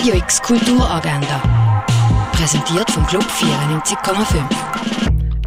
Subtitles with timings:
[0.00, 1.42] Radio X Kulturagenda.
[2.32, 4.42] Präsentiert vom Club 94,5.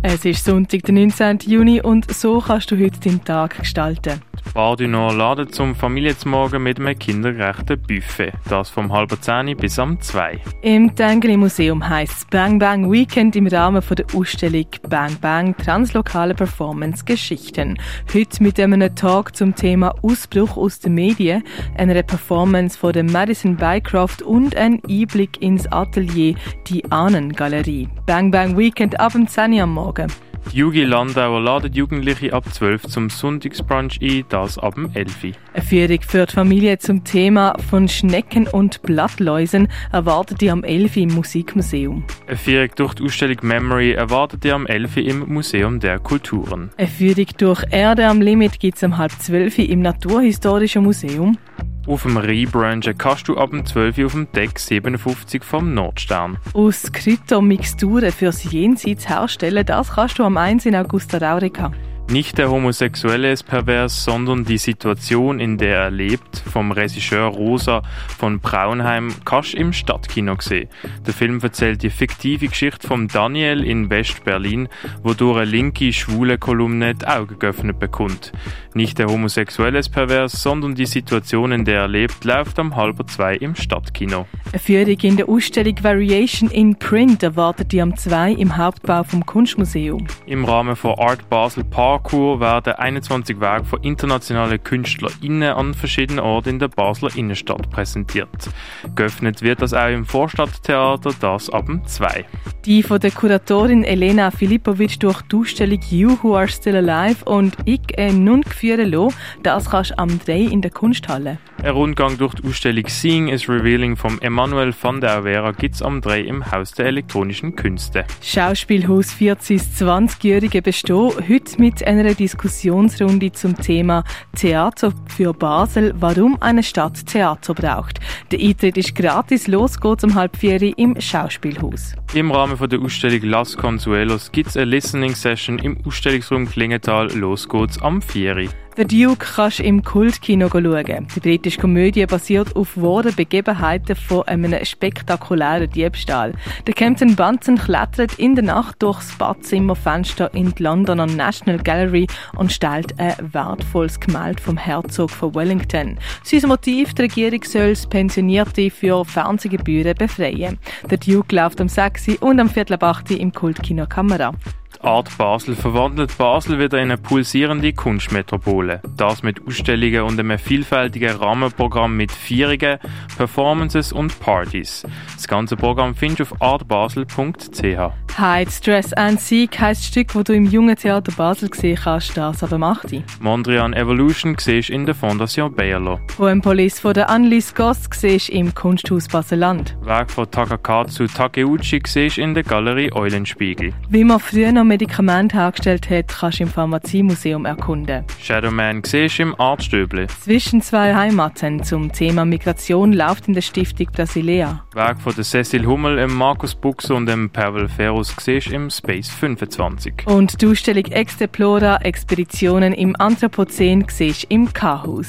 [0.04, 1.40] Es ist Sonntag, der 19.
[1.48, 4.22] Juni und so kannst du heute deinen Tag gestalten.
[4.54, 8.34] Bardino laden zum Familienzmorgen mit einem kindergerechten Buffet.
[8.48, 10.40] Das vom halben zehn bis am 2.
[10.62, 16.36] Im Tengeli Museum heisst es Bang Bang Weekend im Rahmen der Ausstellung Bang Bang Translokale
[16.36, 17.80] Performance Geschichten.
[18.14, 21.44] Heute mit einem Talk zum Thema Ausbruch aus den Medien,
[21.76, 26.36] einer Performance von der Madison Bycroft und ein Einblick ins Atelier,
[26.68, 27.90] die Ahnengalerie.
[28.06, 30.12] Bang Bang Weekend ab dem 10 Uhr am Morgen.
[30.52, 35.34] Jugi Landauer ladet Jugendliche ab 12 zum Sonntagsbrunch ein, das ab dem 11.
[35.54, 40.98] Eine Führung für die Familie zum Thema von Schnecken und Blattläusen erwartet ihr am 11.
[40.98, 42.04] im Musikmuseum.
[42.28, 44.98] Eine Führung durch die Ausstellung Memory erwartet ihr am 11.
[44.98, 46.70] im Museum der Kulturen.
[46.78, 51.38] Eine Führung durch Erde am Limit gibt es um halb 12 im Naturhistorischen Museum.
[51.86, 56.38] Auf dem Rheinbrunchen kannst du ab dem 12 Uhr auf dem Deck 57 vom Nordstern.
[56.54, 61.74] Aus Kryptomixturen fürs Jenseits herstellen, das kannst du am 1 in Augusta Raurica.
[62.14, 67.82] Nicht der Homosexuelle ist pervers, sondern die Situation, in der er lebt, vom Regisseur Rosa
[68.20, 70.70] von Braunheim, kannst du im Stadtkino sehen.
[71.08, 74.70] Der Film erzählt die fiktive Geschichte von Daniel in West-Berlin,
[75.02, 78.32] wo durch eine linke, schwule Kolumne die Augen geöffnet bekommt.
[78.76, 83.08] Nicht der Homosexuelle ist pervers, sondern die Situation, in der er lebt, läuft am halber
[83.08, 84.28] zwei im Stadtkino.
[84.52, 89.26] Eine Führung in der Ausstellung Variation in Print erwartet die am 2 im Hauptbau vom
[89.26, 90.06] Kunstmuseum.
[90.28, 91.64] Im Rahmen von Art Basel
[92.04, 98.50] Parkour werden 21 Werke von internationalen KünstlerInnen an verschiedenen Orten in der Basler Innenstadt präsentiert.
[98.94, 102.26] Geöffnet wird das auch im Vorstadttheater, das ab dem 2.
[102.66, 107.56] Die von der Kuratorin Elena Filipovic durch die Ausstellung You Who Are Still Alive und
[107.66, 111.40] Ich äh, nun führen lassen, das kannst du am 3 in der Kunsthalle.
[111.64, 116.02] Ein Rundgang durch die Ausstellung Seeing is Revealing vom Emanuel van der Vera gibt's am
[116.02, 118.06] 3 im Haus der elektronischen Künste.
[118.22, 124.04] Schauspielhaus 40 20-jährige Bestehen, heute mit einer Diskussionsrunde zum Thema
[124.36, 128.00] Theater für Basel, warum eine Stadt Theater braucht.
[128.32, 131.96] Der Eintritt ist gratis, los geht's um halb vier im Schauspielhaus.
[132.14, 137.12] Im Rahmen von der Ausstellung Las Consuelos gibt's eine Listening Session im Ausstellungsraum Klingenthal.
[137.14, 138.50] Los geht's am 4.
[138.76, 141.08] The Duke kannst du im Kultkino schauen.
[141.16, 146.34] Die britische Komödie basiert auf wahren Begebenheiten von einem spektakulären Diebstahl.
[146.66, 152.52] Der Captain Bunsen klettert in der Nacht durchs Badzimmerfenster in die Londoner National Gallery und
[152.52, 156.00] stellt ein wertvolles Gemälde vom Herzog von Wellington.
[156.24, 160.58] Sein Motiv, die Regierung soll das Pensionierte für Fernsehgebühren befreien.
[160.90, 164.34] Der Duke läuft am 6 und am Viertel 8 im Kultkino Kamera.
[164.84, 168.82] Art Basel verwandelt Basel wieder in eine pulsierende Kunstmetropole.
[168.98, 172.80] Das mit Ausstellungen und einem vielfältigen Rahmenprogramm mit Vierungen,
[173.18, 174.86] Performances und Partys.
[175.16, 178.03] Das ganze Programm findest du auf artbasel.ch.
[178.18, 182.16] Hide, Stress and Seek heisst das Stück, das du im Jungen Theater Basel gesehen kannst,
[182.16, 183.04] das aber macht die.
[183.20, 186.00] Mondrian Evolution siehst in der Fondation Bayerlo.
[186.16, 189.76] Poempolis von der Annelies Goss siehst im Kunsthaus Baseland.
[189.82, 193.74] Werk von Takakatsu Takeuchi siehst in der Galerie Eulenspiegel.
[193.90, 198.06] Wie man früher noch Medikamente hergestellt hat, kannst du im Pharmaziemuseum erkunden.
[198.22, 200.08] Shadowman siehst im Artstöble.
[200.22, 204.64] Zwischen zwei Heimaten zum Thema Migration läuft in der Stiftung Brasilea.
[204.74, 207.68] Werk von der Cecil Hummel, dem Markus Buchser und dem Pavel
[208.04, 210.08] Ferus siehst im Space 25.
[210.08, 215.08] Und die Ausstellung Exteplora Expeditionen im Anthropozän siehst im K-Haus.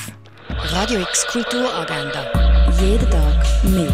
[0.49, 2.31] Radio X Kulturagenda.
[2.81, 3.93] Jeden Tag mehr.